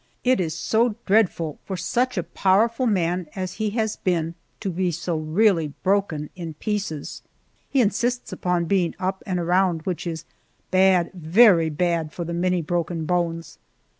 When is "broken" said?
5.83-6.31, 12.63-13.05